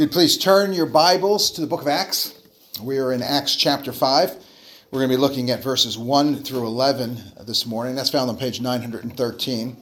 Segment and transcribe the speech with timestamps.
[0.00, 2.40] you'd please turn your Bibles to the book of Acts.
[2.82, 4.34] We are in Acts chapter 5.
[4.90, 7.96] We're going to be looking at verses 1 through 11 this morning.
[7.96, 9.76] That's found on page 913.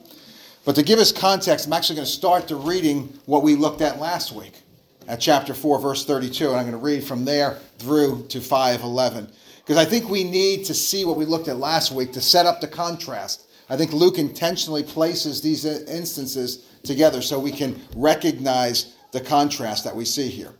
[0.64, 3.80] But to give us context, I'm actually going to start the reading what we looked
[3.80, 4.60] at last week
[5.06, 6.48] at chapter 4, verse 32.
[6.48, 9.30] And I'm going to read from there through to 511.
[9.58, 12.44] Because I think we need to see what we looked at last week to set
[12.44, 13.48] up the contrast.
[13.70, 19.94] I think Luke intentionally places these instances together so we can recognize the contrast that
[19.94, 20.52] we see here.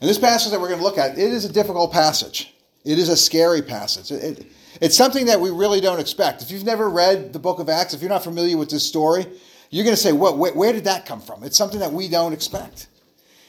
[0.00, 2.54] And this passage that we're going to look at, it is a difficult passage.
[2.84, 4.10] It is a scary passage.
[4.10, 4.46] It, it,
[4.80, 6.42] it's something that we really don't expect.
[6.42, 9.26] If you've never read the book of Acts, if you're not familiar with this story,
[9.70, 11.44] you're going to say, what, where, where did that come from?
[11.44, 12.88] It's something that we don't expect.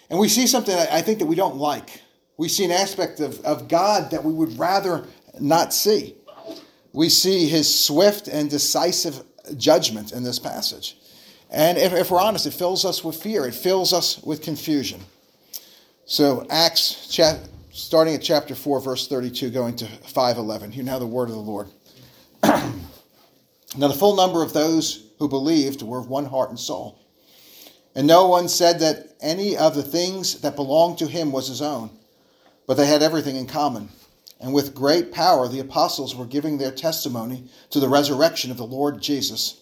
[0.10, 2.02] And we see something I think that we don't like.
[2.38, 5.08] We see an aspect of, of God that we would rather
[5.40, 6.16] not see.
[6.92, 9.24] We see his swift and decisive
[9.58, 10.98] judgment in this passage.
[11.54, 15.00] And if, if we're honest, it fills us with fear, it fills us with confusion.
[16.06, 17.16] So, Acts
[17.72, 20.72] starting at chapter 4, verse 32, going to 511.
[20.72, 21.68] Hear now the word of the Lord.
[22.44, 22.68] now,
[23.78, 27.00] the full number of those who believed were of one heart and soul.
[27.96, 31.62] And no one said that any of the things that belonged to him was his
[31.62, 31.92] own,
[32.66, 33.90] but they had everything in common.
[34.42, 38.66] And with great power, the apostles were giving their testimony to the resurrection of the
[38.66, 39.62] Lord Jesus,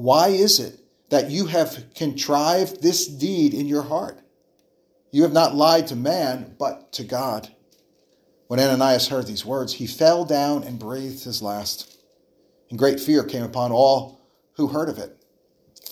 [0.00, 0.80] Why is it
[1.10, 4.18] that you have contrived this deed in your heart?
[5.10, 7.54] You have not lied to man, but to God.
[8.46, 11.98] When Ananias heard these words, he fell down and breathed his last.
[12.70, 14.22] And great fear came upon all
[14.54, 15.22] who heard of it.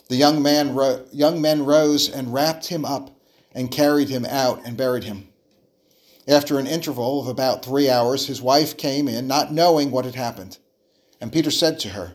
[0.08, 3.10] The young, man ro- young men rose and wrapped him up
[3.52, 5.28] and carried him out and buried him.
[6.26, 10.14] After an interval of about three hours, his wife came in, not knowing what had
[10.14, 10.56] happened.
[11.20, 12.14] And Peter said to her,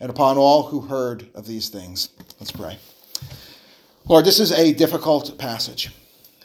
[0.00, 2.10] and upon all who heard of these things.
[2.38, 2.78] Let's pray.
[4.06, 5.90] Lord, this is a difficult passage.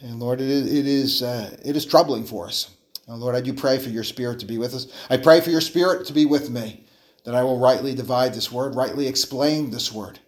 [0.02, 2.72] And Lord, it is, it is, uh, it is troubling for us.
[3.08, 4.88] Lord, I do pray for your spirit to be with us.
[5.10, 6.86] I pray for your spirit to be with me,
[7.26, 10.20] that I will rightly divide this word, rightly explain this word.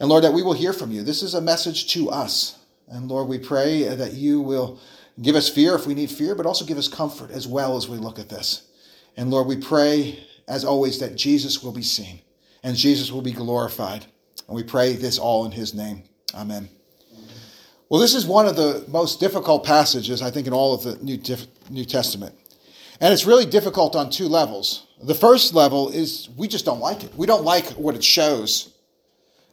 [0.00, 1.02] And Lord, that we will hear from you.
[1.02, 2.58] This is a message to us.
[2.88, 4.78] And Lord, we pray that you will
[5.20, 7.88] give us fear if we need fear, but also give us comfort as well as
[7.88, 8.68] we look at this.
[9.16, 12.20] And Lord, we pray, as always, that Jesus will be seen
[12.62, 14.06] and Jesus will be glorified.
[14.46, 16.04] And we pray this all in his name.
[16.34, 16.68] Amen.
[17.88, 20.96] Well, this is one of the most difficult passages, I think, in all of the
[21.02, 21.18] New,
[21.70, 22.34] New Testament.
[23.00, 24.86] And it's really difficult on two levels.
[25.02, 27.14] The first level is we just don't like it.
[27.16, 28.74] We don't like what it shows.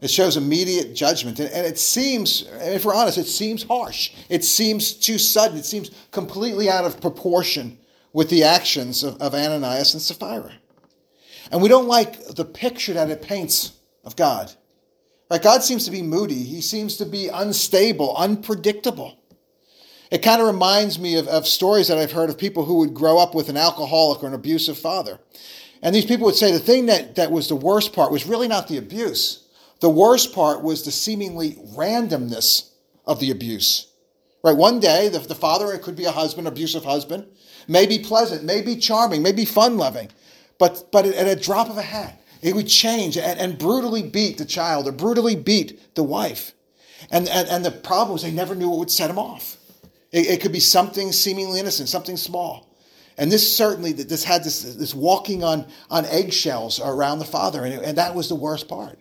[0.01, 1.39] It shows immediate judgment.
[1.39, 4.11] And it seems, if we're honest, it seems harsh.
[4.29, 5.57] It seems too sudden.
[5.57, 7.77] It seems completely out of proportion
[8.11, 10.53] with the actions of, of Ananias and Sapphira.
[11.51, 14.51] And we don't like the picture that it paints of God.
[15.29, 15.41] Right?
[15.41, 16.43] God seems to be moody.
[16.43, 19.19] He seems to be unstable, unpredictable.
[20.11, 22.93] It kind of reminds me of, of stories that I've heard of people who would
[22.93, 25.19] grow up with an alcoholic or an abusive father.
[25.81, 28.47] And these people would say the thing that, that was the worst part was really
[28.47, 29.47] not the abuse.
[29.81, 32.69] The worst part was the seemingly randomness
[33.05, 33.87] of the abuse.
[34.43, 34.55] Right?
[34.55, 37.25] One day, the, the father, it could be a husband, abusive husband,
[37.67, 40.09] may be pleasant, may be charming, may be fun loving.
[40.57, 44.37] But, but at a drop of a hat, it would change and, and brutally beat
[44.37, 46.53] the child or brutally beat the wife.
[47.11, 49.57] And, and, and the problem was they never knew what would set them off.
[50.11, 52.75] It, it could be something seemingly innocent, something small.
[53.17, 57.73] And this certainly, this had this, this walking on, on eggshells around the Father, and,
[57.73, 58.99] and that was the worst part.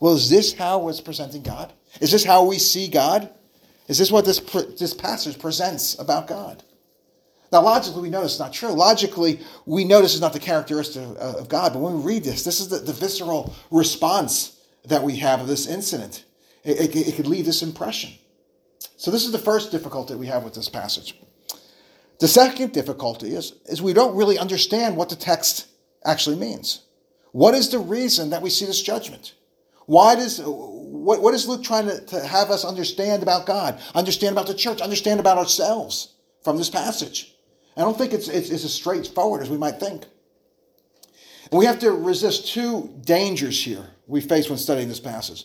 [0.00, 1.72] Well, is this how it's presenting God?
[2.00, 3.30] Is this how we see God?
[3.88, 4.40] Is this what this,
[4.78, 6.62] this passage presents about God?
[7.50, 8.70] Now, logically, we know this is not true.
[8.70, 11.72] Logically, we know this is not the characteristic uh, of God.
[11.72, 15.46] But when we read this, this is the, the visceral response that we have of
[15.46, 16.24] this incident.
[16.64, 18.12] It, it, it could leave this impression.
[18.96, 21.14] So, this is the first difficulty we have with this passage.
[22.18, 25.68] The second difficulty is, is we don't really understand what the text
[26.04, 26.80] actually means.
[27.32, 29.34] What is the reason that we see this judgment?
[29.86, 34.32] Why does what, what is Luke trying to, to have us understand about God, understand
[34.32, 37.34] about the church, understand about ourselves from this passage?
[37.78, 40.04] I don't think it's, it's, it's as straightforward as we might think.
[41.52, 45.44] We have to resist two dangers here we face when studying this passage.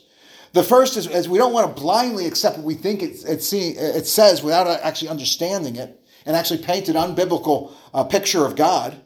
[0.53, 3.43] The first is, is we don't want to blindly accept what we think it, it,
[3.43, 8.55] see, it says without actually understanding it and actually paint an unbiblical uh, picture of
[8.55, 8.99] God.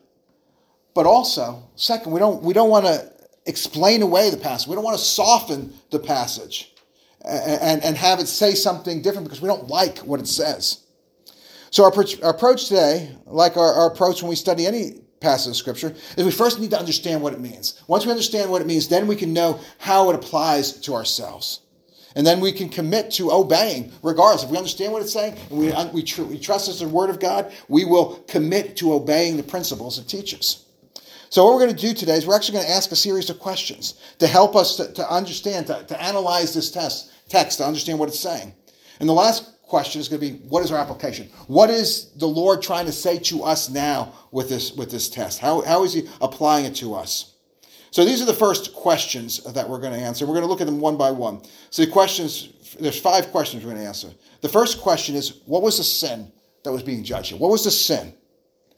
[0.93, 3.11] But also, second, we don't, we don't want to
[3.45, 4.67] explain away the passage.
[4.67, 6.73] We don't want to soften the passage
[7.25, 10.86] and, and, and have it say something different because we don't like what it says.
[11.71, 11.93] So our,
[12.23, 16.25] our approach today, like our, our approach when we study any passage of scripture, is
[16.25, 17.81] we first need to understand what it means.
[17.87, 21.61] Once we understand what it means, then we can know how it applies to ourselves.
[22.15, 24.43] And then we can commit to obeying, regardless.
[24.43, 27.11] If we understand what it's saying and we, we, tr- we trust it's the Word
[27.11, 30.65] of God, we will commit to obeying the principles it teaches.
[31.29, 33.29] So, what we're going to do today is we're actually going to ask a series
[33.29, 37.65] of questions to help us to, to understand, to, to analyze this test, text, to
[37.65, 38.53] understand what it's saying.
[38.99, 41.27] And the last question is going to be what is our application?
[41.47, 45.39] What is the Lord trying to say to us now with this, with this test?
[45.39, 47.35] How, how is He applying it to us?
[47.91, 50.25] So these are the first questions that we're going to answer.
[50.25, 51.41] We're going to look at them one by one.
[51.69, 52.49] So the questions,
[52.79, 54.09] there's five questions we're going to answer.
[54.41, 56.31] The first question is what was the sin
[56.63, 57.39] that was being judged here?
[57.39, 58.13] What was the sin?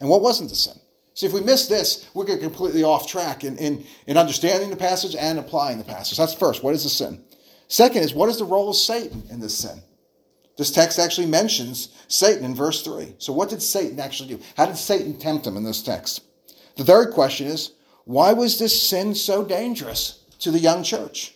[0.00, 0.74] And what wasn't the sin?
[1.14, 4.76] See, if we miss this, we're get completely off track in, in, in understanding the
[4.76, 6.16] passage and applying the passage.
[6.16, 6.62] That's first.
[6.62, 7.22] What is the sin?
[7.68, 9.82] Second is what is the role of Satan in this sin?
[10.60, 13.14] This text actually mentions Satan in verse 3.
[13.16, 14.42] So, what did Satan actually do?
[14.58, 16.22] How did Satan tempt him in this text?
[16.76, 17.72] The third question is
[18.04, 21.34] why was this sin so dangerous to the young church?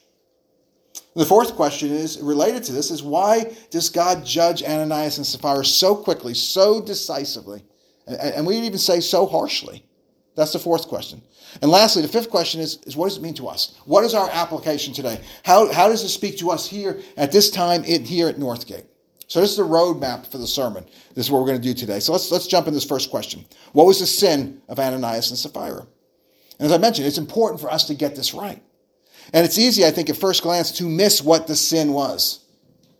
[1.16, 5.64] The fourth question is related to this is why does God judge Ananias and Sapphira
[5.64, 7.64] so quickly, so decisively,
[8.06, 9.86] and we even say so harshly?
[10.36, 11.22] That's the fourth question.
[11.62, 13.80] And lastly, the fifth question is, is what does it mean to us?
[13.86, 15.18] What is our application today?
[15.44, 18.84] How, how does it speak to us here at this time in, here at Northgate?
[19.26, 20.84] So this is the roadmap for the sermon.
[21.14, 22.00] This is what we're going to do today.
[22.00, 23.44] So let's, let's jump in this first question.
[23.72, 25.86] What was the sin of Ananias and Sapphira?
[26.58, 28.62] And as I mentioned, it's important for us to get this right.
[29.32, 32.44] And it's easy, I think, at first glance to miss what the sin was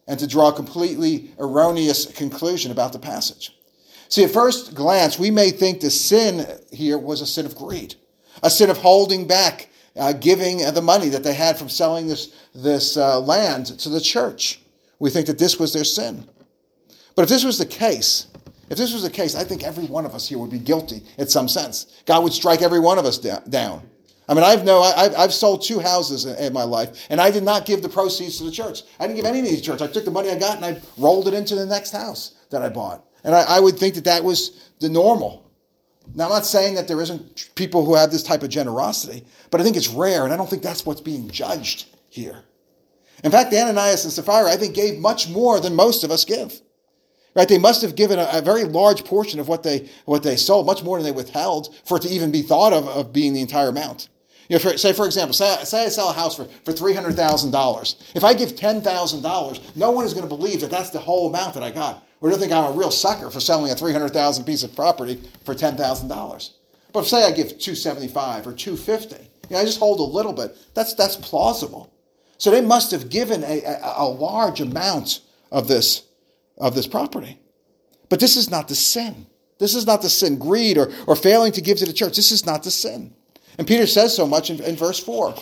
[0.06, 3.56] and to draw a completely erroneous conclusion about the passage.
[4.08, 7.94] See, at first glance, we may think the sin here was a sin of greed,
[8.42, 12.34] a sin of holding back uh, giving the money that they had from selling this,
[12.54, 14.60] this uh, land to the church.
[14.98, 16.26] We think that this was their sin.
[17.16, 18.26] But if this was the case,
[18.70, 21.02] if this was the case, I think every one of us here would be guilty
[21.18, 22.02] in some sense.
[22.06, 23.82] God would strike every one of us down.
[24.26, 27.42] I mean, I've no, I've, I've sold two houses in, my life, and I did
[27.42, 28.82] not give the proceeds to the church.
[28.98, 29.82] I didn't give any to the church.
[29.82, 32.62] I took the money I got and I rolled it into the next house that
[32.62, 33.04] I bought.
[33.22, 35.50] And I, I would think that that was the normal.
[36.14, 39.60] Now, I'm not saying that there isn't people who have this type of generosity, but
[39.60, 42.44] I think it's rare, and I don't think that's what's being judged here.
[43.24, 46.60] In fact, Ananias and Sapphira, I think, gave much more than most of us give.
[47.34, 47.48] Right?
[47.48, 50.66] They must have given a, a, very large portion of what they, what they sold,
[50.66, 53.40] much more than they withheld for it to even be thought of, of being the
[53.40, 54.08] entire amount.
[54.48, 58.14] You know, for, say, for example, say, say I sell a house for, for $300,000.
[58.14, 61.54] If I give $10,000, no one is going to believe that that's the whole amount
[61.54, 62.06] that I got.
[62.20, 65.54] Or they'll think I'm a real sucker for selling a 300000 piece of property for
[65.54, 66.50] $10,000.
[66.92, 69.16] But say I give 275 or 250
[69.48, 71.92] you know, I just hold a little bit, that's, that's plausible.
[72.38, 76.02] So they must have given a, a, a large amount of this,
[76.58, 77.38] of this property.
[78.08, 79.26] But this is not the sin.
[79.58, 82.16] This is not the sin, greed or, or failing to give to the church.
[82.16, 83.14] This is not the sin.
[83.56, 85.34] And Peter says so much in, in verse 4,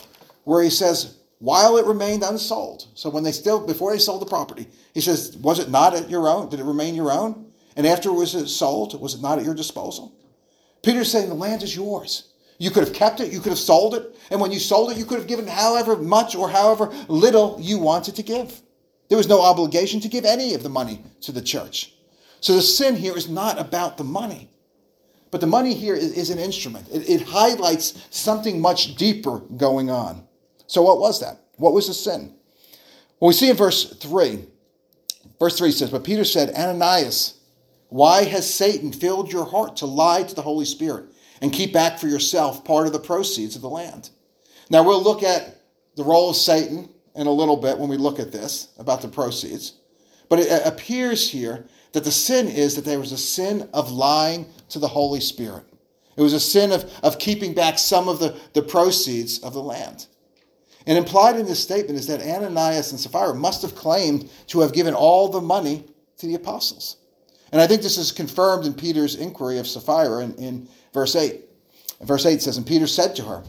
[0.45, 2.87] where he says, while it remained unsold.
[2.95, 6.09] So when they still, before they sold the property, he says, was it not at
[6.09, 6.51] your own?
[6.51, 7.53] Did it remain your own?
[7.75, 10.15] And after it was sold, was it not at your disposal?
[10.83, 12.32] Peter's saying the land is yours.
[12.59, 14.99] You could have kept it, you could have sold it, and when you sold it,
[14.99, 18.61] you could have given however much or however little you wanted to give.
[19.09, 21.93] There was no obligation to give any of the money to the church.
[22.41, 24.49] So the sin here is not about the money.
[25.31, 26.89] But the money here is, is an instrument.
[26.93, 30.27] It, it highlights something much deeper going on.
[30.67, 31.41] So what was that?
[31.57, 32.35] What was the sin?
[33.19, 34.47] Well, we see in verse 3,
[35.39, 37.41] verse 3 says, But Peter said, Ananias,
[37.89, 41.12] why has Satan filled your heart to lie to the Holy Spirit
[41.43, 44.09] and keep back for yourself part of the proceeds of the land?
[44.71, 45.61] Now, we'll look at
[45.97, 49.09] the role of Satan in a little bit when we look at this about the
[49.09, 49.75] proceeds.
[50.31, 54.47] But it appears here that the sin is that there was a sin of lying
[54.71, 55.65] to the Holy Spirit.
[56.17, 59.63] It was a sin of, of keeping back some of the, the proceeds of the
[59.63, 60.07] land.
[60.87, 64.73] And implied in this statement is that Ananias and Sapphira must have claimed to have
[64.73, 65.85] given all the money
[66.19, 66.97] to the apostles.
[67.53, 71.43] And I think this is confirmed in Peter's inquiry of Sapphira in, in verse 8.
[72.01, 73.45] Verse 8 says, And Peter said to her,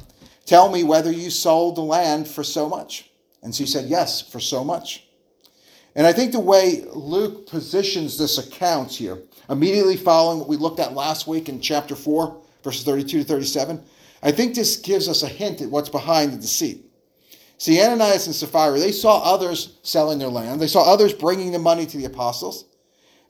[0.46, 3.10] Tell me whether you sold the land for so much.
[3.42, 5.08] And she said, Yes, for so much.
[5.96, 9.20] And I think the way Luke positions this account here,
[9.50, 13.84] immediately following what we looked at last week in chapter 4, verses 32 to 37,
[14.24, 16.86] I think this gives us a hint at what's behind the deceit.
[17.58, 21.60] See, Ananias and Sapphira, they saw others selling their land, they saw others bringing the
[21.60, 22.66] money to the apostles,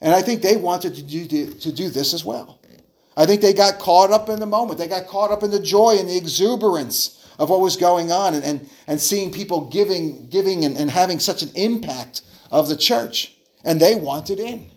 [0.04, 2.60] and I think they wanted to do, to do this as well.
[3.16, 4.78] I think they got caught up in the moment.
[4.78, 8.34] They got caught up in the joy and the exuberance of what was going on
[8.34, 12.76] and, and, and seeing people giving, giving and, and having such an impact of the
[12.76, 13.36] church.
[13.64, 14.70] And they wanted in.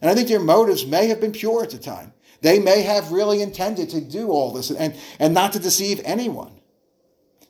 [0.00, 2.12] And I think their motives may have been pure at the time.
[2.40, 6.52] They may have really intended to do all this and, and not to deceive anyone.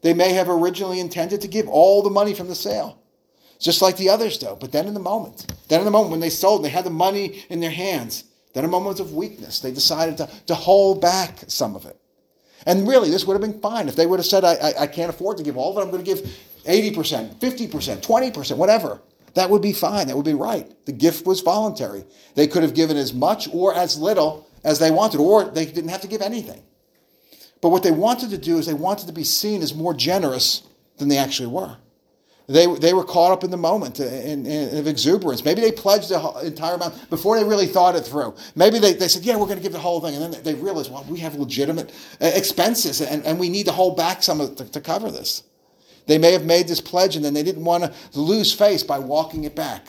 [0.00, 2.98] They may have originally intended to give all the money from the sale,
[3.58, 4.56] just like the others, though.
[4.56, 6.84] But then in the moment, then in the moment when they sold, and they had
[6.84, 8.24] the money in their hands.
[8.54, 11.98] Then, in moments of weakness, they decided to, to hold back some of it.
[12.66, 14.86] And really, this would have been fine if they would have said, I, I, I
[14.86, 15.80] can't afford to give all of it.
[15.82, 16.24] I'm going to give
[16.64, 19.02] 80%, 50%, 20%, whatever.
[19.34, 20.06] That would be fine.
[20.06, 20.72] That would be right.
[20.86, 22.04] The gift was voluntary.
[22.36, 25.90] They could have given as much or as little as they wanted, or they didn't
[25.90, 26.62] have to give anything.
[27.60, 30.62] But what they wanted to do is they wanted to be seen as more generous
[30.98, 31.76] than they actually were.
[32.46, 35.44] They, they were caught up in the moment in, in, of exuberance.
[35.44, 38.34] Maybe they pledged the entire amount before they really thought it through.
[38.54, 40.14] Maybe they, they said, yeah, we're going to give the whole thing.
[40.14, 43.72] And then they realized, well, we have legitimate uh, expenses and, and we need to
[43.72, 45.44] hold back some of to, to cover this.
[46.06, 48.98] They may have made this pledge and then they didn't want to lose face by
[48.98, 49.86] walking it back.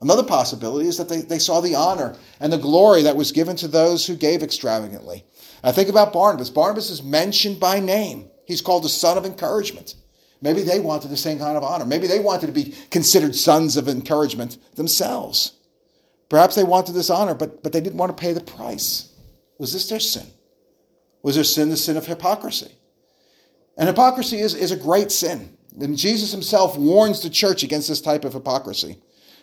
[0.00, 3.56] Another possibility is that they, they saw the honor and the glory that was given
[3.56, 5.24] to those who gave extravagantly.
[5.64, 6.50] I think about Barnabas.
[6.50, 8.30] Barnabas is mentioned by name.
[8.44, 9.96] He's called the son of encouragement.
[10.40, 11.86] Maybe they wanted the same kind of honor.
[11.86, 15.52] Maybe they wanted to be considered sons of encouragement themselves.
[16.28, 19.12] Perhaps they wanted this honor, but, but they didn't want to pay the price.
[19.58, 20.26] Was this their sin?
[21.22, 22.72] Was their sin the sin of hypocrisy?
[23.76, 25.56] And hypocrisy is, is a great sin.
[25.80, 28.98] And Jesus himself warns the church against this type of hypocrisy.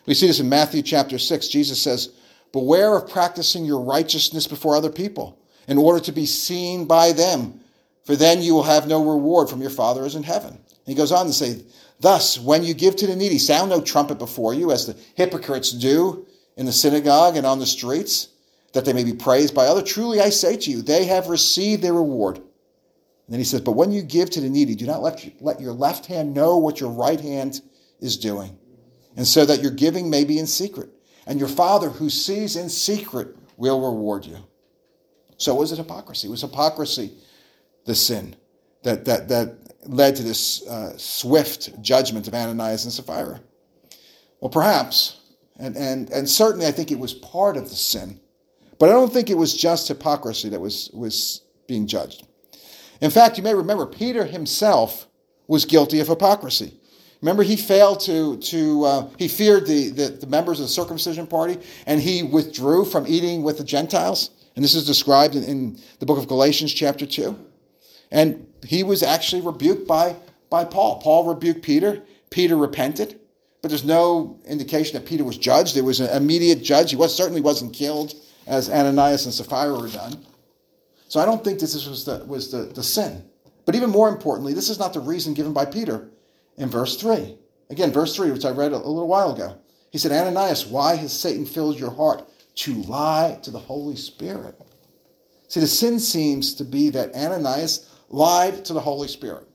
[0.05, 1.47] We see this in Matthew chapter 6.
[1.47, 2.09] Jesus says,
[2.51, 7.59] Beware of practicing your righteousness before other people in order to be seen by them,
[8.05, 10.59] for then you will have no reward from your Father who is in heaven.
[10.85, 11.63] He goes on to say,
[11.99, 15.71] Thus, when you give to the needy, sound no trumpet before you, as the hypocrites
[15.71, 16.25] do
[16.57, 18.29] in the synagogue and on the streets,
[18.73, 19.89] that they may be praised by others.
[19.89, 22.37] Truly I say to you, they have received their reward.
[22.37, 22.45] And
[23.29, 25.73] then he says, But when you give to the needy, do not let, let your
[25.73, 27.61] left hand know what your right hand
[28.01, 28.57] is doing,
[29.15, 30.89] and so that your giving may be in secret.
[31.25, 34.37] And your Father who sees in secret will reward you.
[35.37, 36.27] So was it hypocrisy?
[36.27, 37.13] It was hypocrisy
[37.85, 38.35] the sin
[38.83, 43.39] that, that, that led to this uh, swift judgment of Ananias and Sapphira?
[44.39, 45.19] Well, perhaps,
[45.59, 48.19] and, and, and certainly I think it was part of the sin,
[48.79, 52.27] but I don't think it was just hypocrisy that was, was being judged.
[53.01, 55.07] In fact, you may remember Peter himself
[55.47, 56.79] was guilty of hypocrisy.
[57.21, 61.25] Remember, he failed to, to uh, he feared the, the, the, members of the circumcision
[61.25, 64.31] party, and he withdrew from eating with the Gentiles.
[64.55, 67.33] And this is described in, in the book of Galatians, chapter 2.
[68.13, 70.15] And he was actually rebuked by,
[70.49, 71.01] by Paul.
[71.01, 72.03] Paul rebuked Peter.
[72.29, 73.19] Peter repented,
[73.61, 75.75] but there's no indication that Peter was judged.
[75.75, 76.91] There was an immediate judge.
[76.91, 78.13] He was, certainly wasn't killed
[78.47, 80.25] as Ananias and Sapphira were done.
[81.07, 83.23] So I don't think this was the, was the, the sin.
[83.65, 86.09] But even more importantly, this is not the reason given by Peter
[86.57, 87.37] in verse 3.
[87.69, 89.57] Again, verse 3, which I read a, a little while ago.
[89.91, 94.59] He said, Ananias, why has Satan filled your heart to lie to the Holy Spirit?
[95.47, 99.47] See, the sin seems to be that Ananias lied to the Holy Spirit.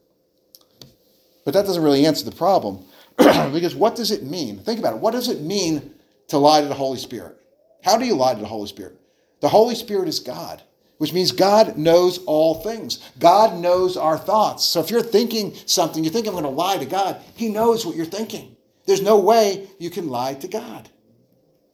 [1.45, 2.85] But that doesn't really answer the problem.
[3.17, 4.59] because what does it mean?
[4.59, 4.99] Think about it.
[4.99, 5.95] What does it mean
[6.27, 7.37] to lie to the Holy Spirit?
[7.83, 8.99] How do you lie to the Holy Spirit?
[9.41, 10.61] The Holy Spirit is God
[10.99, 12.99] which means God knows all things.
[13.19, 14.65] God knows our thoughts.
[14.65, 17.85] So if you're thinking something, you think I'm going to lie to God, He knows
[17.85, 18.57] what you're thinking.
[18.85, 20.89] There's no way you can lie to God.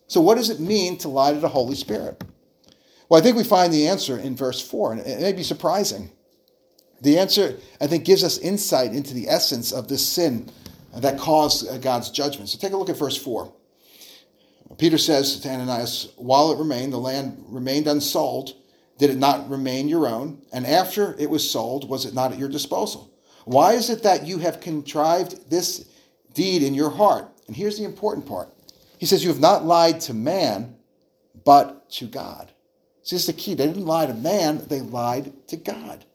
[0.08, 2.24] So, what does it mean to lie to the Holy Spirit?
[3.10, 6.12] Well, I think we find the answer in verse 4, and it may be surprising.
[7.02, 10.50] The answer, I think, gives us insight into the essence of this sin
[10.96, 12.50] that caused uh, God's judgment.
[12.50, 13.52] So take a look at verse 4.
[14.78, 18.54] Peter says to Ananias, While it remained, the land remained unsold,
[18.98, 20.42] did it not remain your own?
[20.54, 23.12] And after it was sold, was it not at your disposal?
[23.44, 25.86] Why is it that you have contrived this
[26.34, 27.28] deed in your heart?
[27.48, 28.50] And here's the important part.
[28.98, 30.76] He says, You have not lied to man,
[31.44, 32.52] but to God.
[33.04, 33.54] See, this is the key.
[33.54, 36.06] They didn't lie to man, they lied to God.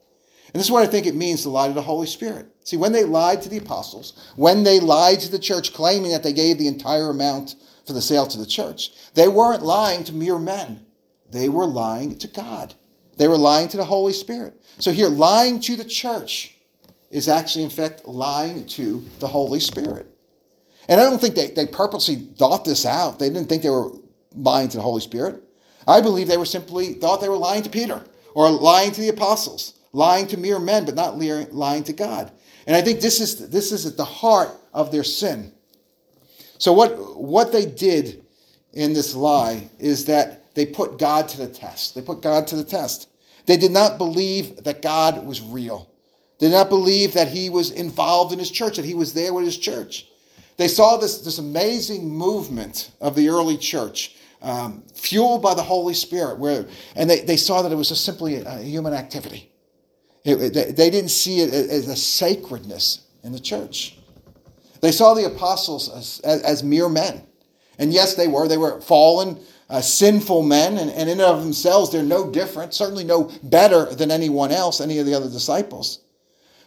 [0.52, 2.47] And this is what I think it means to lie to the Holy Spirit.
[2.64, 6.23] See, when they lied to the apostles, when they lied to the church, claiming that
[6.23, 7.54] they gave the entire amount
[7.87, 10.85] for the sale to the church, they weren't lying to mere men.
[11.30, 12.75] They were lying to God.
[13.16, 14.61] They were lying to the Holy Spirit.
[14.78, 16.57] So here, lying to the church
[17.11, 20.07] is actually, in fact, lying to the Holy Spirit.
[20.88, 23.19] And I don't think they, they purposely thought this out.
[23.19, 23.92] They didn't think they were
[24.35, 25.42] lying to the Holy Spirit.
[25.87, 28.04] I believe they were simply thought they were lying to Peter
[28.35, 32.30] or lying to the apostles, lying to mere men, but not lying to God.
[32.66, 35.52] And I think this is, this is at the heart of their sin.
[36.59, 38.25] So what, what they did
[38.73, 41.94] in this lie is that they put God to the test.
[41.94, 43.09] They put God to the test.
[43.47, 45.90] They did not believe that God was real.
[46.38, 49.35] They did not believe that he was involved in his church, that he was there
[49.35, 50.06] with his church.
[50.56, 55.94] They saw this, this amazing movement of the early church, um, fueled by the Holy
[55.94, 56.66] Spirit, where,
[56.97, 59.50] and they, they saw that it was just simply a, human activity.
[60.24, 63.96] It, it, they didn't see it as a sacredness in the church.
[64.80, 67.22] They saw the apostles as, as, as mere men.
[67.78, 68.46] And yes, they were.
[68.46, 72.74] They were fallen, uh, sinful men, and, and in and of themselves, they're no different,
[72.74, 76.00] certainly no better than anyone else, any of the other disciples.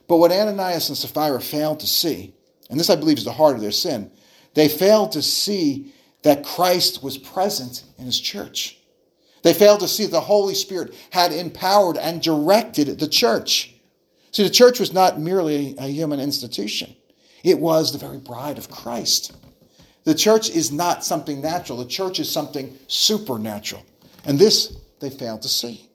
[0.07, 2.33] But what Ananias and Sapphira failed to see,
[2.69, 4.12] and this I believe is the heart of their sin,
[4.53, 5.93] they failed to see
[6.24, 8.79] that Christ was present in his church.
[9.44, 13.76] They failed to see the Holy Spirit had empowered and directed the church.
[14.32, 16.96] See, the church was not merely a human institution.
[17.44, 19.36] It was the very bride of Christ.
[20.06, 23.86] The church is not something natural, the church is something supernatural.
[24.26, 25.90] And this they failed to see.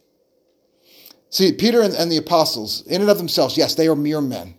[1.30, 4.54] See, Peter and the apostles, in and of themselves, yes, they are mere men.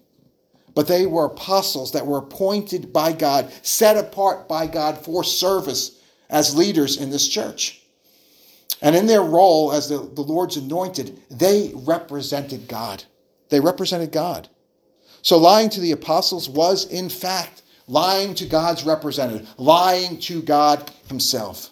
[0.76, 6.00] But they were apostles that were appointed by God, set apart by God for service
[6.30, 7.84] as leaders in this church.
[8.82, 13.04] And in their role as the, the Lord's anointed, they represented God.
[13.50, 14.48] They represented God.
[15.22, 20.92] So lying to the apostles was, in fact, lying to God's representative, lying to God
[21.08, 21.72] himself.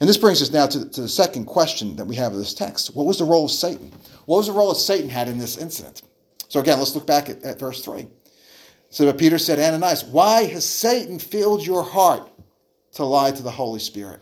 [0.00, 2.54] And this brings us now to, to the second question that we have of this
[2.54, 2.94] text.
[2.94, 3.92] What was the role of Satan?
[4.26, 6.02] What was the role that Satan had in this incident?
[6.48, 8.06] So again, let's look back at, at verse 3.
[8.88, 12.28] So but Peter said, Ananias, why has Satan filled your heart
[12.94, 14.20] to lie to the Holy Spirit?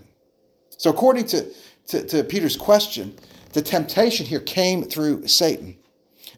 [0.78, 1.46] So according to,
[1.88, 3.14] to, to Peter's question,
[3.52, 5.76] the temptation here came through Satan.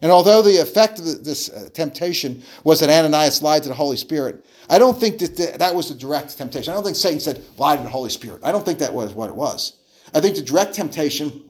[0.01, 3.97] And although the effect of this uh, temptation was that Ananias lied to the Holy
[3.97, 6.71] Spirit, I don't think that that was the direct temptation.
[6.71, 8.41] I don't think Satan said, lie to the Holy Spirit.
[8.43, 9.77] I don't think that was what it was.
[10.13, 11.49] I think the direct temptation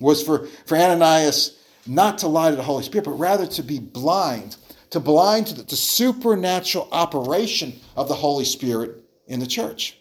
[0.00, 3.78] was for, for Ananias not to lie to the Holy Spirit, but rather to be
[3.78, 4.56] blind,
[4.90, 9.99] to blind to the, the supernatural operation of the Holy Spirit in the church.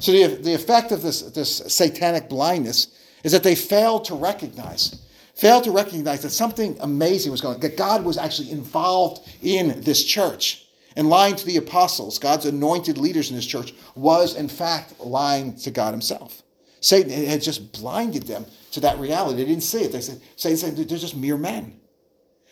[0.00, 2.88] So the, the effect of this, this satanic blindness
[3.24, 5.04] is that they failed to recognize
[5.38, 9.80] failed to recognize that something amazing was going on, that God was actually involved in
[9.82, 10.66] this church.
[10.96, 15.54] And lying to the apostles, God's anointed leaders in this church, was in fact lying
[15.58, 16.42] to God himself.
[16.80, 19.36] Satan had just blinded them to that reality.
[19.36, 19.92] They didn't see it.
[19.92, 21.78] They said, Satan said, they're just mere men.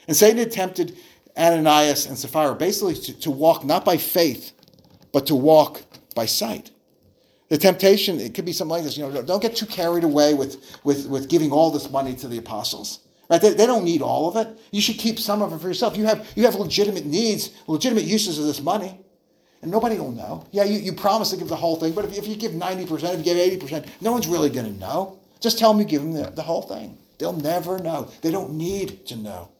[0.06, 0.96] And Satan had tempted
[1.36, 4.52] Ananias and Sapphira basically to, to walk not by faith,
[5.12, 5.82] but to walk
[6.14, 6.70] by sight.
[7.48, 10.34] The temptation, it could be something like this, you know, don't get too carried away
[10.34, 13.00] with, with, with giving all this money to the apostles.
[13.30, 13.40] Right?
[13.40, 14.58] They, they don't need all of it.
[14.72, 15.96] You should keep some of it for yourself.
[15.96, 19.00] You have, you have legitimate needs, legitimate uses of this money.
[19.62, 20.46] And nobody will know.
[20.50, 23.14] Yeah, you, you promise to give the whole thing, but if, if you give 90%,
[23.14, 25.18] if you give 80%, no one's really going to know.
[25.40, 26.98] Just tell them you give them the, the whole thing.
[27.18, 28.10] They'll never know.
[28.22, 29.50] They don't need to know.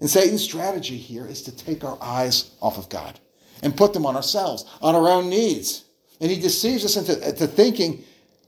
[0.00, 3.20] And Satan's strategy here is to take our eyes off of God
[3.62, 5.84] and put them on ourselves, on our own needs.
[6.20, 8.04] And he deceives us into, into thinking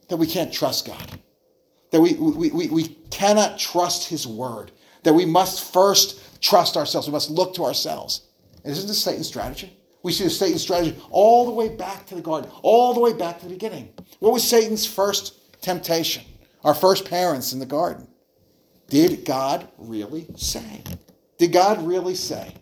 [0.09, 1.19] that we can't trust God,
[1.91, 4.73] that we, we, we, we cannot trust his word,
[5.05, 8.27] that we must first trust ourselves, we must look to ourselves.
[8.65, 9.77] And isn't this Satan's strategy?
[10.03, 13.13] We see the Satan's strategy all the way back to the garden, all the way
[13.13, 13.95] back to the beginning.
[14.19, 16.25] What was Satan's first temptation?
[16.65, 18.07] Our first parents in the garden.
[18.89, 20.83] Did God really say?
[21.39, 22.55] Did God really say?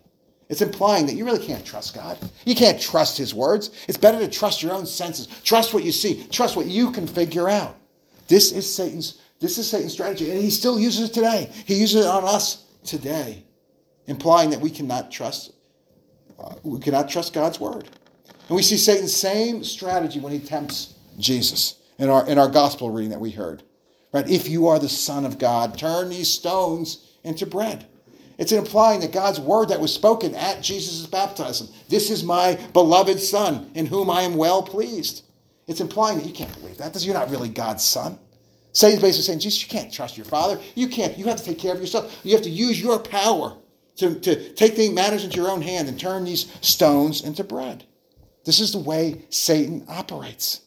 [0.51, 2.19] It's implying that you really can't trust God.
[2.45, 3.71] You can't trust His words.
[3.87, 5.27] It's better to trust your own senses.
[5.43, 6.27] Trust what you see.
[6.29, 7.77] Trust what you can figure out.
[8.27, 9.21] This is Satan's.
[9.39, 11.49] This is Satan's strategy, and he still uses it today.
[11.65, 13.43] He uses it on us today,
[14.05, 15.53] implying that we cannot trust
[16.41, 17.87] uh, we cannot trust God's word.
[18.47, 22.89] And we see Satan's same strategy when he tempts Jesus in our, in our gospel
[22.89, 23.63] reading that we heard.
[24.11, 24.29] Right?
[24.29, 27.85] If you are the Son of God, turn these stones into bread.
[28.41, 33.19] It's implying that God's word that was spoken at Jesus' baptism, this is my beloved
[33.19, 35.25] Son, in whom I am well pleased.
[35.67, 37.05] It's implying that you can't believe that.
[37.05, 38.17] You're not really God's son.
[38.73, 40.59] Satan's basically saying, Jesus, you can't trust your father.
[40.73, 41.19] You can't.
[41.19, 42.19] You have to take care of yourself.
[42.23, 43.55] You have to use your power
[43.97, 47.83] to, to take the matters into your own hand and turn these stones into bread.
[48.43, 50.61] This is the way Satan operates.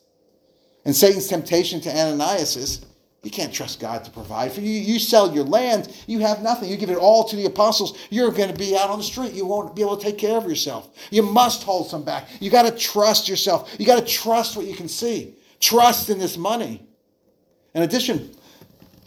[0.85, 2.87] And Satan's temptation to Ananias is
[3.25, 4.71] you can't trust God to provide for you.
[4.71, 6.69] You sell your land, you have nothing.
[6.69, 9.33] You give it all to the apostles, you're going to be out on the street.
[9.33, 10.91] You won't be able to take care of yourself.
[11.11, 12.29] You must hold some back.
[12.41, 13.75] You got to trust yourself.
[13.79, 15.35] You got to trust what you can see.
[15.59, 16.87] Trust in this money.
[17.75, 18.31] In addition,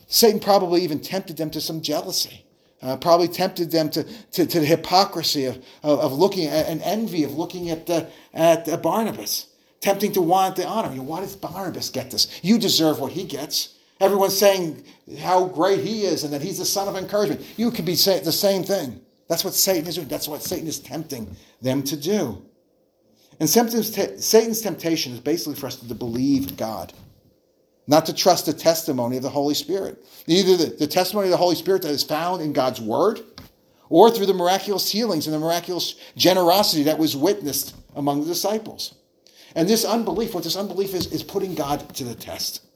[0.07, 2.43] Satan probably even tempted them to some jealousy.
[2.81, 6.79] Uh, probably tempted them to, to, to the hypocrisy of, of, of, looking at an
[6.81, 7.89] envy of looking at,
[8.33, 9.47] at Barnabas,
[9.79, 10.91] tempting to want the honor.
[10.91, 12.39] You know, why does Barnabas get this?
[12.43, 13.76] You deserve what he gets.
[13.99, 14.83] Everyone's saying
[15.19, 17.45] how great he is and that he's the son of encouragement.
[17.57, 19.01] You could be saying the same thing.
[19.27, 20.07] That's what Satan is doing.
[20.07, 22.43] That's what Satan is tempting them to do.
[23.39, 26.93] And Satan's temptation is basically for us to believe God,
[27.87, 30.05] not to trust the testimony of the Holy Spirit.
[30.27, 33.21] Either the, the testimony of the Holy Spirit that is found in God's Word
[33.89, 38.95] or through the miraculous healings and the miraculous generosity that was witnessed among the disciples.
[39.55, 42.66] And this unbelief, what this unbelief is, is putting God to the test.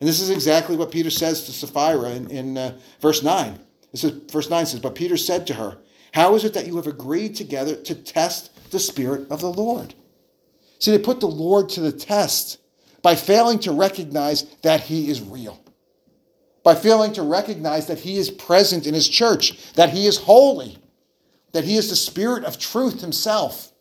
[0.00, 3.58] And this is exactly what Peter says to Sapphira in, in uh, verse 9.
[3.92, 5.78] This is verse 9 says, But Peter said to her,
[6.12, 9.94] How is it that you have agreed together to test the Spirit of the Lord?
[10.78, 12.58] See, they put the Lord to the test
[13.02, 15.62] by failing to recognize that he is real,
[16.62, 20.78] by failing to recognize that he is present in his church, that he is holy,
[21.52, 23.72] that he is the Spirit of truth himself,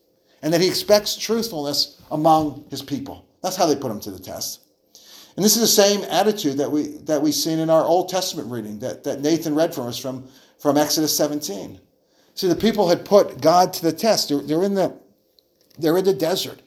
[0.41, 3.25] and that he expects truthfulness among his people.
[3.41, 4.61] That's how they put him to the test.
[5.39, 8.51] And this is the same attitude that we that we've seen in our Old Testament
[8.51, 11.79] reading that, that Nathan read from us from, from Exodus 17.
[12.35, 14.27] See, the people had put God to the test.
[14.27, 14.99] They're, they're in the
[15.77, 16.61] they're in the desert.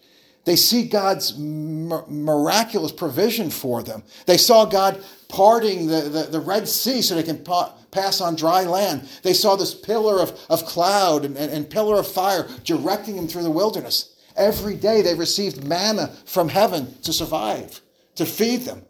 [0.47, 4.05] They see God's miraculous provision for them.
[4.25, 8.37] They saw God parting the, the, the Red Sea so they can pa- pass on
[8.37, 9.07] dry land.
[9.23, 13.29] They saw this pillar of, of cloud and, and, and pillar of fire directing them
[13.29, 14.17] through the wilderness.
[14.35, 17.82] Every day they received manna from heaven to survive
[18.17, 18.85] to feed them.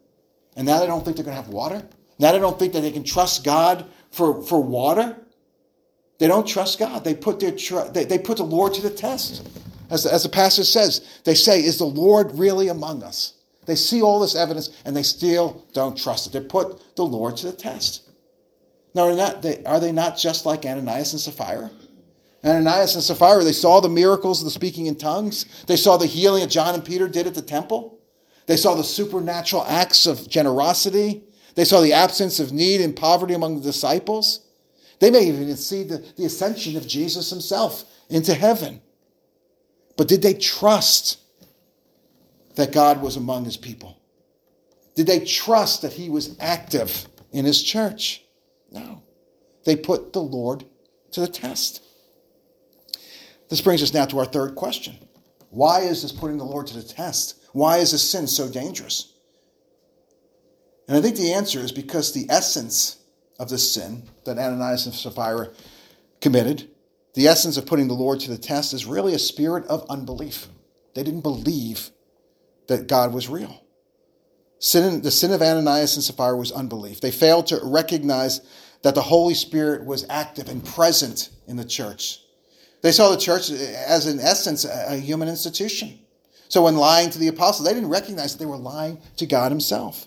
[0.56, 1.82] And now they don't think they're going to have water.
[2.18, 5.16] Now they don't think that they can trust God for, for water.
[6.18, 7.04] They don't trust God.
[7.04, 9.48] They put, their tr- they, they put the Lord to the test.
[9.90, 13.34] As as the passage says, they say, Is the Lord really among us?
[13.66, 16.32] They see all this evidence and they still don't trust it.
[16.32, 18.08] They put the Lord to the test.
[18.94, 21.70] Now, are, not, they, are they not just like Ananias and Sapphira?
[22.44, 25.64] Ananias and Sapphira, they saw the miracles of the speaking in tongues.
[25.66, 27.91] They saw the healing that John and Peter did at the temple.
[28.46, 31.22] They saw the supernatural acts of generosity.
[31.54, 34.46] They saw the absence of need and poverty among the disciples.
[35.00, 38.80] They may even see the, the ascension of Jesus himself into heaven.
[39.96, 41.18] But did they trust
[42.54, 43.98] that God was among his people?
[44.94, 48.22] Did they trust that he was active in his church?
[48.70, 49.02] No.
[49.64, 50.64] They put the Lord
[51.12, 51.82] to the test.
[53.48, 54.96] This brings us now to our third question.
[55.50, 57.41] Why is this putting the Lord to the test?
[57.52, 59.12] Why is this sin so dangerous?
[60.88, 62.98] And I think the answer is because the essence
[63.38, 65.50] of this sin that Ananias and Sapphira
[66.20, 66.68] committed,
[67.14, 70.48] the essence of putting the Lord to the test, is really a spirit of unbelief.
[70.94, 71.90] They didn't believe
[72.68, 73.64] that God was real.
[74.58, 77.00] Sin, the sin of Ananias and Sapphira was unbelief.
[77.00, 78.40] They failed to recognize
[78.82, 82.20] that the Holy Spirit was active and present in the church.
[82.82, 85.98] They saw the church as, in essence, a human institution.
[86.52, 89.50] So, when lying to the apostles, they didn't recognize that they were lying to God
[89.50, 90.06] Himself.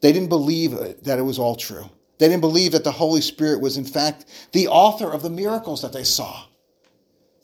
[0.00, 0.70] They didn't believe
[1.02, 1.90] that it was all true.
[2.16, 5.82] They didn't believe that the Holy Spirit was, in fact, the author of the miracles
[5.82, 6.44] that they saw.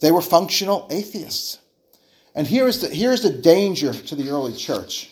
[0.00, 1.58] They were functional atheists.
[2.34, 5.10] And here is the, here is the danger to the early church.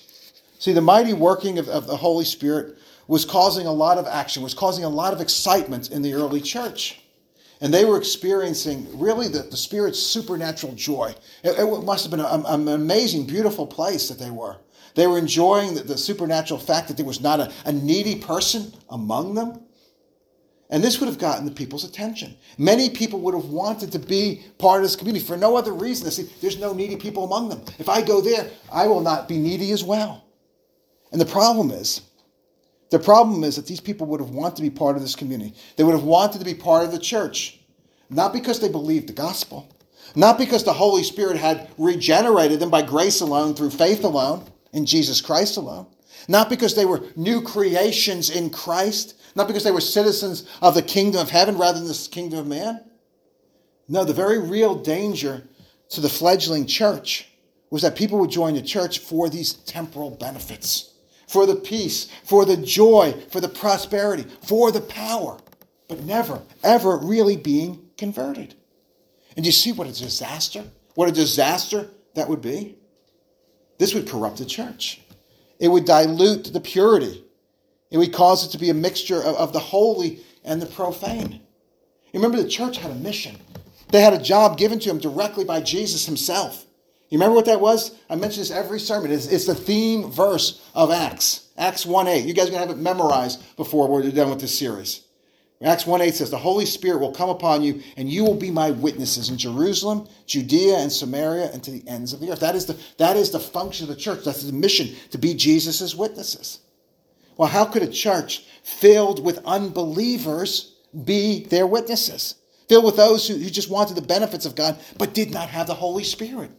[0.59, 4.43] See, the mighty working of, of the Holy Spirit was causing a lot of action,
[4.43, 7.03] was causing a lot of excitement in the early church.
[7.61, 11.15] And they were experiencing really the, the Spirit's supernatural joy.
[11.45, 14.57] It, it must have been a, an amazing, beautiful place that they were.
[14.95, 18.73] They were enjoying the, the supernatural fact that there was not a, a needy person
[18.89, 19.63] among them.
[20.71, 22.37] And this would have gotten the people's attention.
[22.57, 26.11] Many people would have wanted to be part of this community for no other reason.
[26.11, 27.63] See, there's no needy people among them.
[27.79, 30.25] If I go there, I will not be needy as well.
[31.11, 32.03] And the problem is,
[32.91, 35.55] the problem is that these people would have wanted to be part of this community.
[35.77, 37.61] They would have wanted to be part of the church,
[38.09, 39.69] not because they believed the gospel,
[40.17, 44.87] Not because the Holy Spirit had regenerated them by grace alone, through faith alone, in
[44.87, 45.87] Jesus Christ alone.
[46.29, 49.15] Not because they were new creations in Christ.
[49.35, 52.47] Not because they were citizens of the kingdom of heaven rather than the kingdom of
[52.47, 52.81] man.
[53.89, 55.49] No, the very real danger
[55.91, 57.29] to the fledgling church
[57.71, 60.90] was that people would join the church for these temporal benefits,
[61.31, 65.39] for the peace, for the joy, for the prosperity, for the power,
[65.89, 68.57] but never, ever really being converted.
[69.37, 70.65] And you see what a disaster,
[70.97, 72.75] what a disaster that would be?
[73.79, 75.03] This would corrupt the church.
[75.61, 77.25] It would dilute the purity.
[77.93, 81.43] It would cause it to be a mixture of, of the holy and the profane.
[82.13, 83.37] remember, the church had a mission.
[83.91, 86.67] They had a job given to them directly by Jesus himself.
[87.11, 87.99] You remember what that was?
[88.09, 89.11] I mention this every sermon.
[89.11, 91.49] It's, it's the theme verse of Acts.
[91.59, 92.25] Acts 1 8.
[92.25, 95.03] You guys are going to have it memorized before we're done with this series.
[95.63, 98.53] Acts 1 8 says, The Holy Spirit will come upon you, and you will be
[98.53, 102.41] my witnesses in Jerusalem, Judea, and Samaria, and to the ends of the earth.
[102.41, 104.25] That is the, that is the function of the church.
[104.25, 106.61] That's the mission, to be Jesus' witnesses.
[107.37, 112.37] Well, how could a church filled with unbelievers be their witnesses?
[112.69, 115.67] Filled with those who, who just wanted the benefits of God, but did not have
[115.67, 116.53] the Holy Spirit?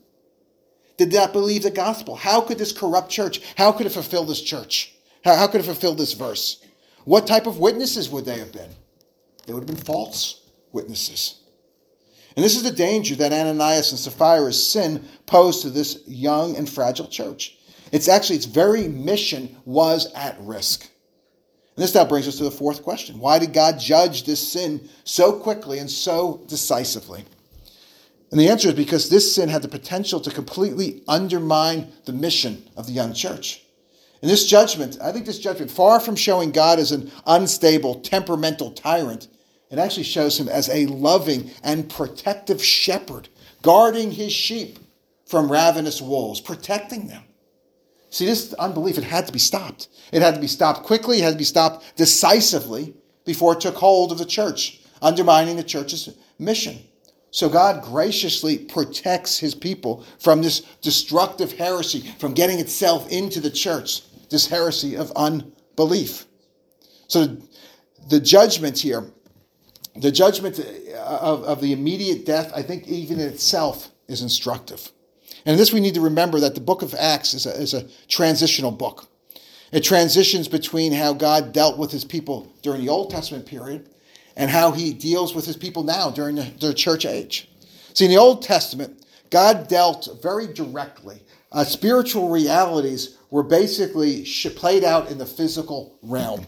[1.02, 2.16] Did not believe the gospel?
[2.16, 4.94] How could this corrupt church, how could it fulfill this church?
[5.24, 6.64] How, how could it fulfill this verse?
[7.06, 8.70] What type of witnesses would they have been?
[9.48, 11.42] They would have been false witnesses.
[12.36, 16.70] And this is the danger that Ananias and Sapphira's sin posed to this young and
[16.70, 17.58] fragile church.
[17.92, 20.84] It's actually, its very mission was at risk.
[20.84, 24.88] And this now brings us to the fourth question Why did God judge this sin
[25.04, 27.26] so quickly and so decisively?
[28.32, 32.64] And the answer is because this sin had the potential to completely undermine the mission
[32.78, 33.62] of the young church.
[34.22, 38.72] And this judgment, I think this judgment, far from showing God as an unstable, temperamental
[38.72, 39.28] tyrant,
[39.70, 43.30] it actually shows him as a loving and protective shepherd,
[43.62, 44.80] guarding his sheep
[45.26, 47.24] from ravenous wolves, protecting them.
[48.10, 49.88] See, this unbelief, it had to be stopped.
[50.12, 52.94] It had to be stopped quickly, it had to be stopped decisively
[53.26, 56.80] before it took hold of the church, undermining the church's mission.
[57.32, 63.50] So God graciously protects his people from this destructive heresy, from getting itself into the
[63.50, 66.26] church this heresy of unbelief.
[67.08, 67.38] So
[68.10, 69.12] the judgment here,
[69.96, 74.90] the judgment uh, of, of the immediate death, I think even in itself is instructive.
[75.46, 77.88] And this, we need to remember that the book of Acts is a, is a
[78.08, 79.08] transitional book.
[79.72, 83.90] It transitions between how God dealt with his people during the Old Testament period
[84.36, 87.50] and how he deals with his people now during the, the church age.
[87.94, 91.22] See, in the Old Testament, God dealt very directly.
[91.52, 96.46] Uh, spiritual realities were basically played out in the physical realm.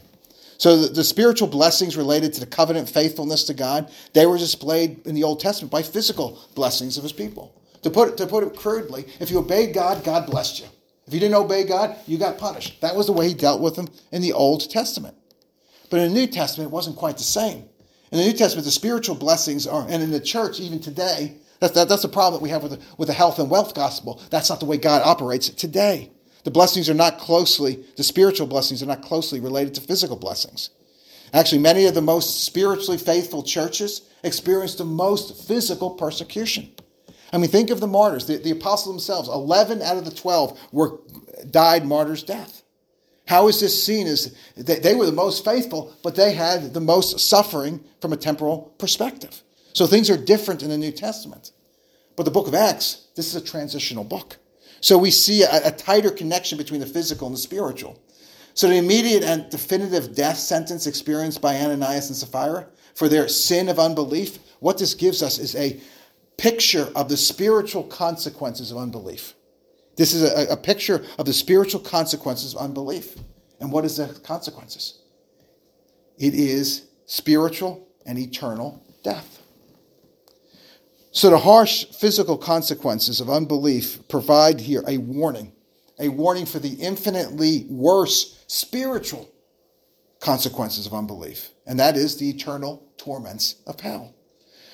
[0.56, 5.06] So the, the, spiritual blessings related to the covenant faithfulness to God, they were displayed
[5.06, 7.60] in the Old Testament by physical blessings of his people.
[7.82, 10.66] To put, it, to put it crudely, if you obeyed God, God blessed you.
[11.06, 12.80] If you didn't obey God, you got punished.
[12.80, 15.16] That was the way he dealt with them in the Old Testament.
[15.90, 17.64] But in the New Testament, it wasn't quite the same.
[18.14, 21.74] In the New Testament, the spiritual blessings are, and in the church, even today, that's,
[21.74, 24.22] that, that's the problem that we have with the, with the health and wealth gospel.
[24.30, 26.12] That's not the way God operates today.
[26.44, 30.70] The blessings are not closely, the spiritual blessings are not closely related to physical blessings.
[31.32, 36.72] Actually, many of the most spiritually faithful churches experience the most physical persecution.
[37.32, 39.28] I mean, think of the martyrs, the, the apostles themselves.
[39.28, 41.00] 11 out of the 12 were,
[41.50, 42.62] died martyrs' death.
[43.26, 46.80] How is this seen as they, they were the most faithful, but they had the
[46.80, 49.42] most suffering from a temporal perspective?
[49.72, 51.52] So things are different in the New Testament.
[52.16, 54.36] But the book of Acts, this is a transitional book.
[54.80, 57.98] So we see a, a tighter connection between the physical and the spiritual.
[58.52, 63.68] So the immediate and definitive death sentence experienced by Ananias and Sapphira for their sin
[63.68, 65.80] of unbelief, what this gives us is a
[66.36, 69.34] picture of the spiritual consequences of unbelief.
[69.96, 73.16] This is a, a picture of the spiritual consequences of unbelief.
[73.60, 75.00] And what is the consequences?
[76.18, 79.40] It is spiritual and eternal death.
[81.12, 85.52] So the harsh physical consequences of unbelief provide here a warning,
[86.00, 89.30] a warning for the infinitely worse spiritual
[90.18, 94.14] consequences of unbelief, and that is the eternal torments of hell.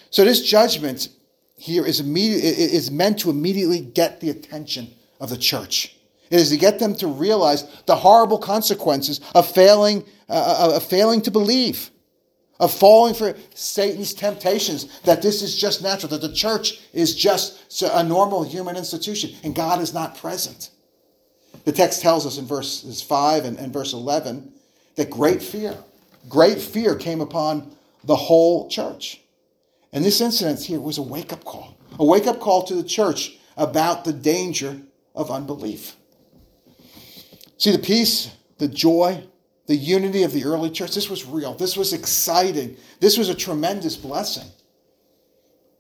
[0.09, 1.11] So this judgment
[1.57, 5.97] here is, immediate, is meant to immediately get the attention of the church.
[6.31, 11.23] It is to get them to realize the horrible consequences of failing, uh, of failing
[11.23, 11.91] to believe
[12.61, 17.83] of falling for Satan's temptations, that this is just natural, that the church is just
[17.83, 20.71] a normal human institution and God is not present.
[21.65, 24.53] The text tells us in verses 5 and, and verse 11
[24.97, 25.75] that great fear,
[26.29, 29.23] great fear came upon the whole church.
[29.93, 31.77] And this incident here was a wake up call.
[31.99, 34.81] a wake up call to the church about the danger
[35.15, 35.97] of unbelief.
[37.59, 39.25] See, the peace, the joy,
[39.67, 41.55] the unity of the early church, this was real.
[41.55, 42.77] This was exciting.
[43.01, 44.51] This was a tremendous blessing.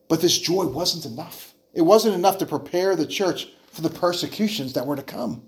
[0.09, 1.55] But this joy wasn't enough.
[1.73, 5.45] It wasn't enough to prepare the church for the persecutions that were to come.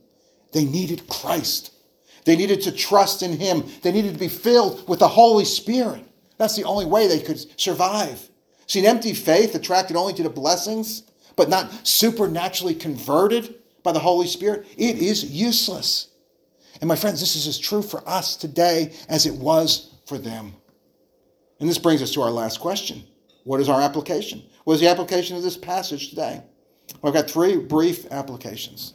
[0.53, 1.73] They needed Christ.
[2.25, 3.65] They needed to trust in Him.
[3.83, 6.05] They needed to be filled with the Holy Spirit.
[6.39, 8.29] That's the only way they could survive.
[8.67, 11.03] See, an empty faith attracted only to the blessings,
[11.37, 16.09] but not supernaturally converted by the Holy Spirit, it is useless.
[16.81, 20.55] And my friends, this is as true for us today as it was for them.
[21.61, 23.05] And this brings us to our last question
[23.45, 24.43] What is our application?
[24.65, 26.43] What is the application of this passage today?
[27.01, 28.95] Well, I've got three brief applications.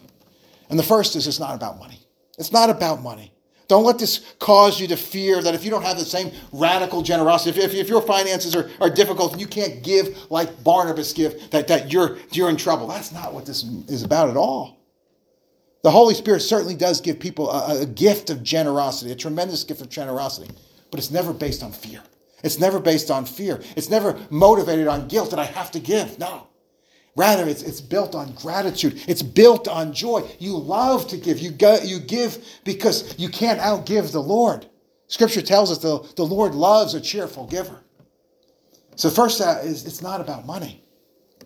[0.69, 1.99] And the first is it's not about money.
[2.37, 3.33] It's not about money.
[3.67, 7.01] Don't let this cause you to fear that if you don't have the same radical
[7.01, 11.11] generosity, if, if, if your finances are, are difficult and you can't give like Barnabas
[11.11, 12.87] give, that, that you're, you're in trouble.
[12.87, 14.76] That's not what this is about at all.
[15.87, 19.79] The Holy Spirit certainly does give people a, a gift of generosity, a tremendous gift
[19.79, 20.53] of generosity,
[20.91, 22.01] but it's never based on fear.
[22.43, 23.61] It's never based on fear.
[23.77, 26.19] It's never motivated on guilt that I have to give.
[26.19, 26.47] No.
[27.15, 29.01] Rather, it's, it's built on gratitude.
[29.07, 30.29] It's built on joy.
[30.39, 31.39] You love to give.
[31.39, 34.65] You, go, you give because you can't outgive the Lord.
[35.07, 37.79] Scripture tells us the, the Lord loves a cheerful giver.
[38.97, 40.83] So, first, uh, is it's not about money.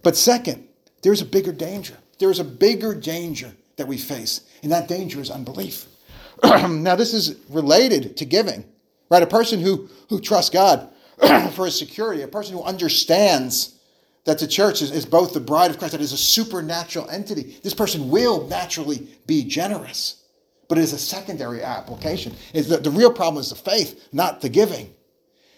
[0.02, 0.68] But second,
[1.04, 2.00] there's a bigger danger.
[2.18, 5.86] There's a bigger danger that we face, and that danger is unbelief.
[6.44, 8.66] now, this is related to giving,
[9.10, 9.24] right?
[9.24, 10.90] A person who, who trusts God
[11.54, 13.80] for his security, a person who understands
[14.26, 17.58] that the church is, is both the bride of Christ, that is a supernatural entity.
[17.64, 20.24] This person will naturally be generous,
[20.68, 22.36] but it is a secondary application.
[22.54, 24.94] The, the real problem is the faith, not the giving.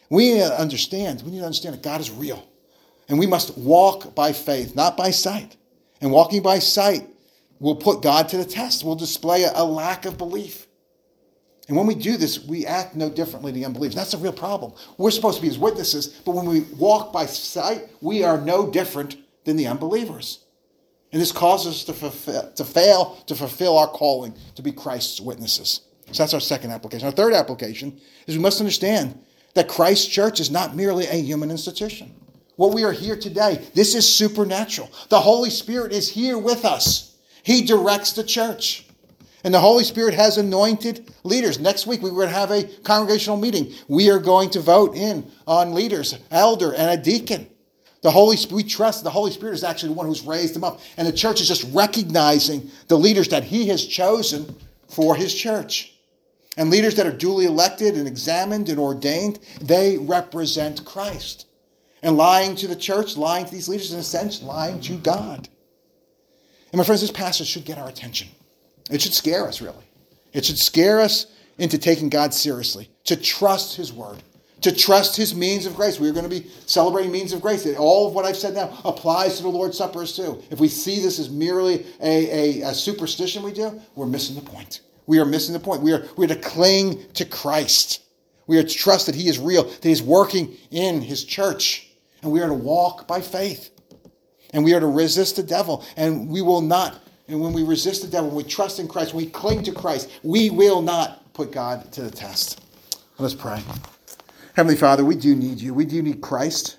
[0.10, 2.47] We understand, we need to understand that God is real.
[3.10, 5.58] And we must walk by faith, not by sight.
[6.02, 7.08] And walking by sight
[7.60, 10.68] will put God to the test, We'll display a, lack of belief.
[11.68, 13.96] And when we do this, we act no differently than the unbelievers.
[13.96, 14.74] That's a real problem.
[14.98, 18.70] We're supposed to be his witnesses, but when we walk by sight, we are no
[18.70, 20.44] different than the unbelievers.
[21.13, 25.22] And this causes us to, fulfill, to fail to fulfill our calling to be Christ's
[25.22, 25.82] witnesses.
[26.12, 27.06] So that's our second application.
[27.06, 29.18] Our third application is we must understand
[29.54, 32.13] that Christ's church is not merely a human institution.
[32.56, 34.92] What we are here today, this is supernatural.
[35.10, 37.12] The Holy Spirit is here with us.
[37.43, 38.86] He directs the church.
[39.43, 41.60] And the Holy Spirit has anointed leaders.
[41.60, 43.73] Next week, we're going to have a congregational meeting.
[43.89, 47.47] We are going to vote in on leaders, elder, and a deacon.
[48.01, 50.63] The Holy Spirit, we trust the Holy Spirit is actually the one who's raised them
[50.63, 50.79] up.
[50.95, 54.56] And the church is just recognizing the leaders that he has chosen
[54.88, 55.93] for his church.
[56.56, 61.47] And leaders that are duly elected and examined and ordained, they represent Christ.
[62.01, 65.49] And lying to the church, lying to these leaders, in a sense, lying to God.
[66.73, 68.29] And my friends, this passage should get our attention.
[68.89, 69.86] It should scare us, really.
[70.33, 71.27] It should scare us
[71.59, 74.23] into taking God seriously, to trust His word,
[74.62, 75.99] to trust His means of grace.
[75.99, 77.67] We're going to be celebrating means of grace.
[77.77, 80.41] All of what I've said now applies to the Lord's Supper too.
[80.49, 84.41] If we see this as merely a, a, a superstition we do, we're missing the
[84.41, 84.81] point.
[85.05, 85.83] We are missing the point.
[85.83, 88.01] We are, we're to cling to Christ.
[88.47, 91.88] We are to trust that He is real, that He's working in His church.
[92.23, 93.69] And we are to walk by faith.
[94.54, 95.84] And we are to resist the devil.
[95.98, 99.28] And we will not and when we resist the devil, we trust in Christ, we
[99.28, 102.62] cling to Christ, we will not put God to the test.
[103.18, 103.62] Let's pray.
[104.56, 105.74] Heavenly Father, we do need you.
[105.74, 106.78] We do need Christ,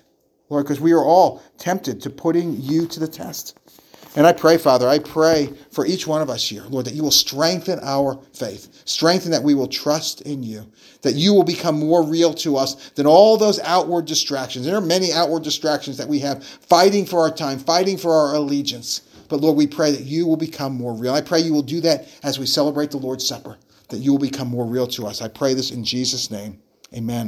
[0.49, 3.57] Lord, because we are all tempted to putting you to the test.
[4.15, 7.03] And I pray, Father, I pray for each one of us here, Lord, that you
[7.03, 10.65] will strengthen our faith, strengthen that we will trust in you,
[11.01, 14.65] that you will become more real to us than all those outward distractions.
[14.65, 18.35] There are many outward distractions that we have fighting for our time, fighting for our
[18.35, 19.01] allegiance.
[19.27, 21.13] But Lord, we pray that you will become more real.
[21.13, 23.57] I pray you will do that as we celebrate the Lord's Supper,
[23.89, 25.21] that you will become more real to us.
[25.21, 26.61] I pray this in Jesus' name.
[26.93, 27.23] Amen.